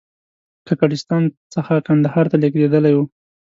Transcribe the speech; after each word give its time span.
کاکړستان 0.67 1.23
څخه 1.53 1.73
کندهار 1.87 2.25
ته 2.31 2.37
لېږدېدلی 2.41 2.93
و. 2.95 2.99